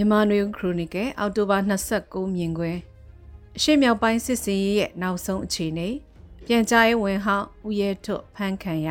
[0.00, 1.58] မြန်မာနွေခရိုနီကယ်အောက်တိုဘာ
[1.96, 2.78] 29မြင်ကွယ်
[3.56, 5.88] အရှိမြောက်ပိုင်းစစ်စင်ရေးရဲ့နောက်ဆုံးအခြေအနေ
[6.46, 8.88] ပြန်ကြားရေးဝန်ဟောင်းဦးရဲထွတ်ဖန်းခံရ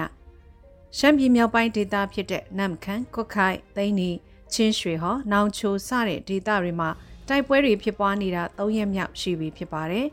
[0.98, 4.10] ရှမ်းပြည်မြောက်ပိုင်းဒေသဖြစ်တဲ့နမ်ခန်ကွတ်ခိုင်သိန်းနီ
[4.54, 6.90] ချင်းရွှေဟောနောင်ချိုစတဲ့ဒေသတွေမှာ
[7.28, 10.08] တိုက်ပွဲတွေဖြစ်ပွားနေတာ၃ရက်မြောက်ရှိပြီဖြစ်ပါတယ်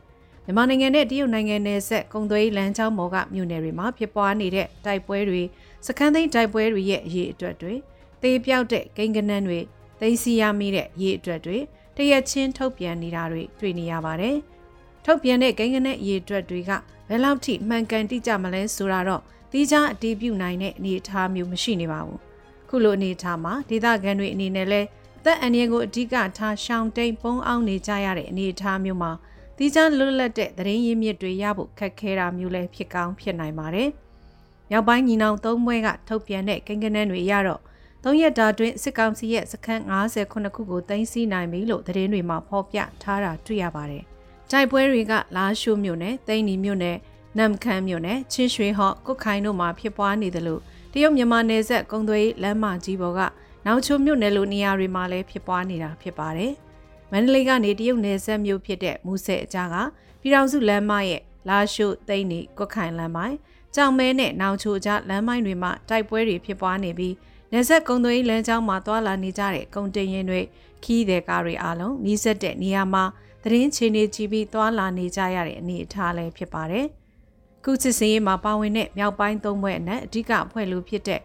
[0.45, 5.43] မြန်မာနိုင်ငံနဲ့တရုတ်နိုင်ငံနယ်စပ်ကုံသွေးလမ်းကြောင်းပေါ်ကမြို့နယ်တွေမှာဖြစ်ပွားနေတဲ့တိုက်ပွဲတွေ
[5.87, 7.75] စခန်းသိမ်းတိုက်ပွဲတွေရဲ့အရေးအတွက်တွေ
[8.23, 9.61] တေးပြောက်တဲ့ကိန်းကနန်းတွေ
[10.00, 11.59] သိသိရမိတဲ့ရေးအတွက်တွေ
[11.96, 14.37] တရက်ချင်းထုတ်ပြန်နေတာတွေတွေ့နေရပါတယ်။
[15.04, 16.71] ထုတ်ပြန်တဲ့ကိန်းဂဏန်းရေးအတွက်တွေက
[17.09, 22.21] ဘယ်လောက်ထိမှန်ကန်တိကျမလဲဆိုတာတော့တိကျအတည်ပြုနိုင်တဲ့အနေအထားမျိုးမရှိနေပါဘူး။
[22.68, 24.81] ခုလိုအနေအထားမှာဒေသခံတွေအနေနဲ့လဲ
[25.18, 29.13] အသက်အန္တရာယ်ကိုအဓိကထားရှောင်တိန်ပုံအောင်နေကြရတဲ့အနေအထားမျိုးမှာ
[29.59, 33.89] တိကျလွတ်လပ်တဲ့သတင်းရင်းမြစ်တွေရဖို့ခက်ခဲတာမျိုးလည်းဖြစ်ကောင်းဖြစ်နိုင်ပါတယ်။
[34.70, 37.61] မြောက်ပိုင်းညီနောင်သုံးဘွဲကထုတ်ပြန်တဲ့ကိန်းဂဏန်းတွေရတော့
[38.09, 44.03] ၃ရက်တာတွင်စစ်ကောင်စီရဲ့စခန်း59ခုကိုသိမ်းဆည်းနိုင်ပြီလို့သတင်းတွေမှာဖော်ပြထားတာတွေ့ရပါတယ်။
[44.51, 46.97] တိုက်ပွဲတွေကလာရှိုးမြို့နယ်၊သိန်းနီမြို့နယ်၊
[47.39, 50.61] နမ်ခမ်းမြို့နယ်၊ချင်းရွှေဟော့၊ကုတ်ခိုင်တို့မှာဖြစ်ပွားနေတယ်လို့
[50.93, 53.21] တရုတ်မြန်မာနယ်စပ်ကုံသွေးလမ်းမကြီးပေါ်က
[53.67, 56.53] နောက်ချိုမြို့နယ်လိုနေရာတွေမှာလည်းဖြစ်ပွားနေတာဖြစ်ပါတယ်။
[57.13, 59.77] မန္တလေးကနေတရုတ်နယ်စပ်မြို့ဖြစ်တဲ့မူဆယ်အကြားက
[60.20, 63.37] ပြည်တော်စုလမ်းမရဲ့လာရှိုးသိန်းနီကုတ်ခိုင်လမ်းမိုင်း
[63.75, 67.15] ကြောင်မဲနဲ့နောက်ချိုကြားလမ်းမိုင်းတွေမှာတိုက်ပွဲတွေဖြစ်ပွားနေပြီး
[67.52, 70.41] နေဆက်ကုံသွေးလမ်းကြောင်းမှာတွာလာနေကြတဲ့ကုန်တင်ရင်တွေ
[70.84, 73.05] ခီးတဲ့ကားတွေအားလုံးနီးစပ်တဲ့နေရာမှာ
[73.42, 76.86] သတင်းချေနေကြည့်ပြီးတွာလာနေကြရတဲ့အနေအထားလည်းဖြစ်ပါတယ်။
[77.64, 81.20] ခုစစ်စင်ရေးမှာပါဝင်တဲ့မြောက်ပိုင်းသုံးဘွဲ့အနက်အဓိကအဖွဲ့လူဖြစ်တဲ့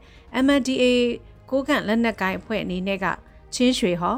[0.45, 0.83] MNDA
[1.49, 3.05] ကိုကန့်လက်နက်ကိုင်အဖွဲ့အနေနဲ့က
[3.55, 4.15] ချင်းရွှေဟော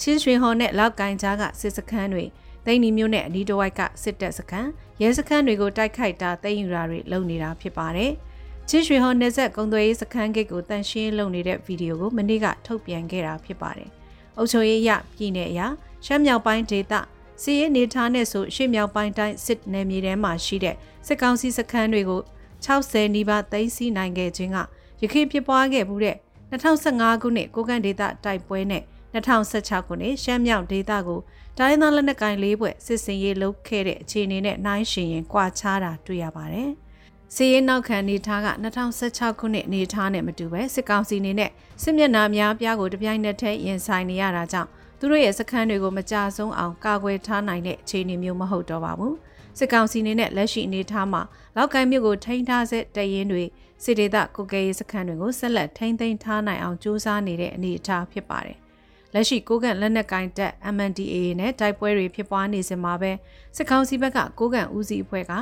[0.00, 2.24] ချင်းရွှေဟောနဲ့လောက်ကိုင်းကြားကစစ်စခန်းတွေ
[2.64, 4.70] သိန်းနီမျိုးနဲ့အနီးတစ်ဝိုက်ကစစ်တပ်စခန်း
[5.02, 8.12] ရဲစခန်းတွေကိုတိုက်ခိုက်တာသိမ်းယူတာတွေလုပ်နေတာဖြစ်ပါတယ်။
[8.68, 13.90] ချင်းရွှေဟော်နေဆက်ကုံသွေးစခန်းဂိတ်ကိုတန်ရှင်းလုပ်နေတဲ့ဗီဒီယိုကိုမနေ့ကထုတ်ပြန်ခဲ့တာဖြစ်ပါတယ်။
[14.38, 15.60] အုပ်ချုပ်ရေးရပြည်နယ်အရ
[16.04, 16.94] ရှမ်းမြောက်ပိုင်းဒေသ
[17.42, 22.20] စီးရဲနေထားနဲ့ဆိုရှေ့မြောက်ပိုင်းတိုင်းစစ်နယ်မြေထဲမှာရှိတဲ့စစ်ကောင်စီစခန်းတွေကို
[22.66, 24.58] 60နီးပါးသိမ်းဆည်းနိုင်ခဲ့ခြင်းက
[25.02, 26.16] ရခိုင်ဖြစ်ပွားခဲ့မှုတဲ့
[26.50, 28.82] 2015ခုနှစ်ကိုကန့်ဒေသတိုက်ပွဲနဲ့
[29.14, 31.20] 2016ခုနှစ်ရှမ်းမြောက်ဒေသကို
[31.58, 36.70] တိုင်းသားလက်နက်ကိုင်၄ဘွဲ့စစ်စင်ရေးလုပ်ခဲ့တဲ့အခြေအနေနဲ့နှိုင်းယှဉ်ရင်ကွာခြားတာတွေ့ရပါတယ်။
[37.36, 38.48] စီးရဲနောက်ခံနေထားက
[38.94, 41.50] 2016ခုနှစ်နေထားနဲ့မတူပဲစစ်ကောင်စီနေနဲ့
[41.82, 44.68] စစ်မျက်နှာများပြားကိုတပြိုင်နက်တည်းရင်ဆိုင်နေရတာကြောင့်
[44.98, 49.16] သူတို့ရဲ့စခန်းတွေကိုမကြဆုံးအောင်ကာကွယ်ထားနိုင်တဲ့အခြေအနေမျိုးမဟုတ်တော့ပါဘူး
[49.58, 51.22] စစ်ကောင်စီနေနဲ့လက်ရှိအနေထားမှာ
[51.56, 53.44] လောက်ကိုင်းမြို့ကိုထိန်းထားစေတရင်တွေ
[53.84, 58.58] စစ်ဒေသကုကဲရေးစခန်းတွေကိုဆက်လက်ထိန်းသိမ်းထားနိုင်အောင်စ조사နေတဲ့အနေအထားဖြစ်ပါတယ်
[59.14, 63.12] လက်ရှိကိုကန့်လက်နက်ကိုင်တပ် MNDAA နဲ့တိုက်ပွဲတွေဖြစ်ပွားနေစမှာပဲ
[63.56, 65.32] စစ်ကောင်စီဘက်ကကိုကန့်ဦးစီးအဖွဲ့က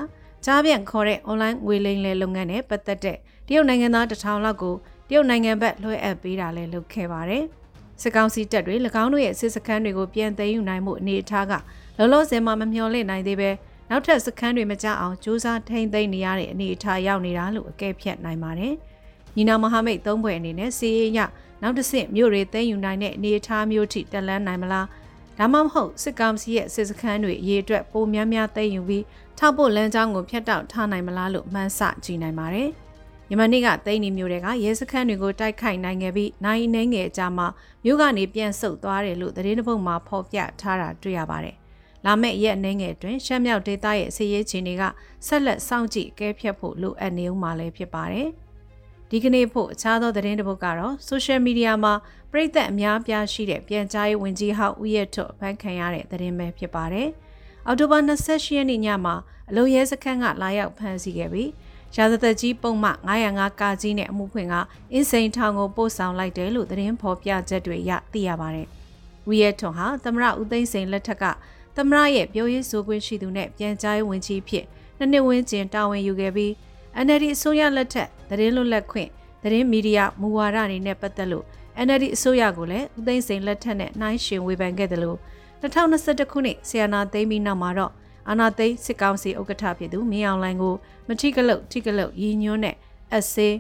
[0.44, 3.16] ကြားပြန်ခေါ်တဲ့ online ငွေလိမ်လည်လုပ်ငန်းနဲ့ပတ်သက်တဲ့
[3.46, 4.74] တရုတ်နိုင်ငံသားတထောင်လောက်ကို
[5.08, 7.44] တရုတ်နိုင်ငံဘက်လွှဲအပ်ပေးတာလည်းလုပ်ခဲ့ပါတယ်။
[8.02, 11.52] စစ်ကောင်စီတပ်တွေ၎င်းတို့ရဲ့စစ်စခန်းတွေကိုပြန်သိမ်းယူနိုင်မှုအနေအထားက
[11.98, 13.50] လောလောဆယ်မှာမမျှော်လင့်နိုင်သေးပဲ
[13.90, 18.74] နောက်ထပ်စခန်းတွေမကြအောင်စူးစမ်းထိန်းသိမ်းနေရတဲ့အနေအထားရောက်နေတာလို့အကဲဖြတ်နိုင်ပါတယ်။
[19.36, 21.20] ညီနာမဟာမိတ်သုံးဘွယ်အနေနဲ့စီးရင်ရ
[21.62, 24.86] နောက်တစ်ဆင့်မြို့တွေသိမ်းယူနိုင်တဲ့အနေအထားမျိုးထိတက်လန်းနိုင်မလား။
[25.42, 29.04] ဒါမှမဟုတ်စစ်ကောင်စီရဲ့စစ်စခန်းတွေအရေးအတွက်ပိုများများသိမ်းယူပြီး
[29.38, 32.68] ထောက်ပို့လမ်းကြောင်းကိုဖျက်တောက်ထားနိုင်မလားလို့မှန်းဆကြည့်နိုင်ပါတယ်။
[33.30, 37.46] ယမနေ့ကသိန်းနီမျိုးတွေကရဲစခန်းတွေကိုတိုက်ခိုက်နိုင်ခဲ့ပြီးနိုင်နှင်းငယ်အကြမှာ
[37.84, 41.56] မြို့ကနေပြန်ဆုတ်သွားတယ်လို့သတင်းတစ်ပုဒ်မှာဖော်ပြထားတာတွေ့ရပါတယ်။
[42.04, 44.82] လာမယ့်ရက်နှင်းငယ်အတွင်းရှမ်းမြောက်ဒေသရဲ့စီးရေးချင်းတွေက
[45.26, 48.28] ဆက်လက်စောင့်ကြည့်ကဲဖြတ်ဖို့လိုအပ်နေဦးမှာလည်းဖြစ်ပါတယ်။
[49.14, 51.94] ဒီကနေ့ဖို့အခြားသောသတင်းတစ်ပုဒ်ကတော့ social media မှာ
[52.32, 57.08] ပြည်သက်အများပြားရှိတဲ့ပြန်ကြားရေးဝန်ကြီးဟောက်ဦးရထွတ်ဖန်ခံရတဲ့သတင်းပဲဖြစ်ပါတယ်။
[57.66, 59.14] အောက်တိုဘာ28ရက်နေ့ညမှာ
[59.50, 61.50] အလုံရဲစခန်းကလာရောက်ဖမ်းဆီးခဲ့ပြီး
[61.96, 64.54] ရာဇသက်ကြီးပုံမှ905ကာကြီးနဲ့အမှုဖွင့်က
[64.92, 68.66] အင်းစိန်ထောင်ကိုပို့ဆောင်လိုက်တယ်လို့သတင်းဖော်ပြချက်တွေရသိရပါတယ်။
[69.28, 71.24] ဝီယက်ထွန်ဟာသမရဦးသိန်းစိန်လက်ထက်က
[71.76, 74.64] သမရရဲ့ပြောရေးဆိုခွင့်ရှိသူနဲ့ပြန်ကြားရေးဝန်ကြီးဖြစ်
[74.98, 76.52] နှစ်နှစ်ဝန်းကျင်တာဝန်ယူခဲ့ပြီး
[77.04, 79.08] NLD အစိုးရလက်ထက်သတင်းလွတ်လပ်ခွင့်
[79.42, 81.44] သတင်းမီဒီယာမူဝါဒတွေနဲ့ပတ်သက်လို့
[81.86, 85.18] NLD အစိုးရကိုလည်းဦးသိန်းစိန်လက်ထက်နဲ့နှိုင်းယှဉ်ဝေဖန်ခဲ့တယ်လို့
[85.62, 87.92] 2021ခုနှစ်ဆီယနာသိမ်းပြီးနောက်မှာတော့
[88.28, 90.74] အာနာသိန်းစစ်ကောင်စီဥက္ကဋ္ဌဖြစ်သူမင်းအောင်လှိုင်ကို
[91.08, 92.76] မထိကလုတ်ထိကလုတ်ရည်ညွှန်းတဲ့
[93.14, 93.56] အဆေး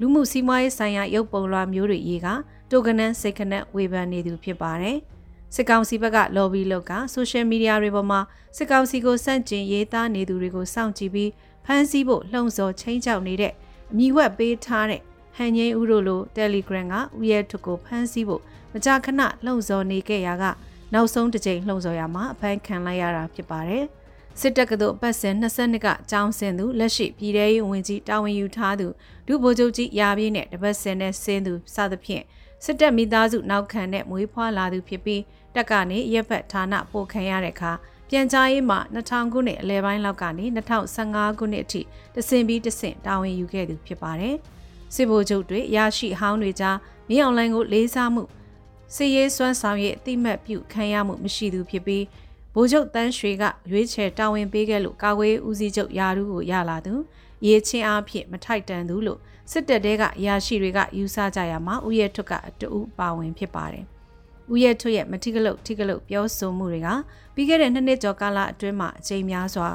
[0.00, 2.28] လူမှုစီးပွားရေးဆိုင်ရာရုပ်ပုံလွှာမျိုးတွေရေးက
[2.70, 4.98] တိုကနန်းစိတ်ခနက်ဝေဖန်နေသူဖြစ်ပါတယ်။
[5.54, 8.20] စစ်ကောင်စီဘက်က lobby လုပ်ကဆိုရှယ်မီဒီယာတွေပေါ်မှာ
[8.56, 11.30] စစ်ကောင်စီကိုစန့်ကျင်ရေးသားနေသူတွေကိုစောင့်ကြည့်ပြီး
[11.66, 13.52] ဖမ်းဆီးဖို့လှုံ့ဆော်ချင်းချောက်နေတဲ့
[13.92, 15.00] အမိဝက်ပေးထားတဲ့
[15.36, 18.42] ဟန်ငိမ့်ဦးတို့လို Telegram ကဦးရဲထုကိုဖမ်းဆီးဖို့
[18.72, 20.44] မကြာခဏလှုံ့ဆော်နေခဲ့ရာက
[20.94, 23.84] နောက်ဆုံးတစ်ကြိမ်လှုံ့ဆော်ရမှာအဖမ်းခံလိုက်ရတာဖြစ်ပါတယ်။
[24.40, 28.86] စစ်တပ်ကတို့ပတ်စင်22ကကြောင်းစင်သူလက်ရှိပြည်ထောင်ရေးဝန်ကြီးတာဝန်ယူထားသူ
[29.26, 32.24] ဒုဗိုလ်ချုပ်ကြီးရာပြည့်နဲ့တပတ်စင်နဲ့ဆင်းသူစသဖြင့်
[32.64, 35.22] စစ်တပ်မိသားစုနောက်ခံနဲ့မွေးဖွားလာသူဖြစ်ပြီး
[35.54, 37.72] တက်ကနေရက်ဖက်ဌာနပို့ခံရတဲ့အခါ
[38.14, 40.44] ပြန်ကြားရေးမှာ2000ခုနှစ်အလဲပိုင်းလောက်ကနေ
[40.92, 41.80] 2015ခုနှစ်အထိ
[42.14, 44.36] တဆင်ပြီးတဆင့်တာဝန်ယူခဲ့သူဖြစ်ပါတယ်။
[44.94, 46.76] စစ်ဗိုလ်ချုပ်တွေရရှိဟောင်းတွေကြား
[47.08, 48.22] မင်းအောင်လှိုင်ကိုလေးစားမှု
[48.94, 52.04] စစ်ရေးစွမ်းဆောင်ရဲ့အတိမတ်ပြုခံရမှုမရှိသူဖြစ်ပြီး
[52.54, 56.94] ဗိုလ်ချုပ်တန်းရွှေကရွေးချယ်တာဝန်ပေးခဲ့လို့ကာကွယ်ဦးစီးချုပ်ယာရုကိုရလာသူ
[57.46, 59.20] ရေးချင်းအားဖြင့်မထိုက်တန်သူလို့
[59.50, 63.86] စစ်တပ်တဲကအရာရှိတွေကယူဆကြရမှာဦးရဲထွတ်ကအတူပါဝင်ဖြစ်ပါတယ်။
[64.50, 66.88] ဦးရဲထွတ်ရဲ့မတိကလုတ်တိကလုတ်ပြောဆိုမှုတွေက
[67.34, 69.68] ပြီးခဲ့တဲ့နှစ်နှစ်ကျော်ကာလအတွင်းမှာအကြိမ်များစွာ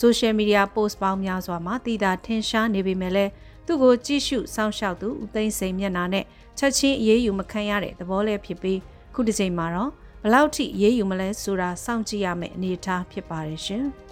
[0.00, 3.30] ဆိုရှယ်မီဒီယာ post ပေါင်းများစွာမှာတည်တာထင်ရှားနေပေမဲ့လည်း
[3.66, 6.24] သူ့ကိုကြည့်ရှုစောင့်ရှောက်သူဦးသိန်းစိန်မျက်နှာနဲ့
[6.58, 8.78] ချက်ချင်းအေးအေးယူမခံရတဲ့သဘောလေးဖြစ်ပြီး
[9.14, 9.90] ခုတစ်ချိန်မှာတော့
[10.24, 13.86] ဘလောက်ထိအေးအေးယူမလဲဆိုတာစောင့်ကြည့်ရမယ့်အနေအထားဖြစ်ပါတယ်ရှင်။